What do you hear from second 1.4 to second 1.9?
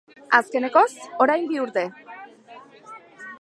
bi urte.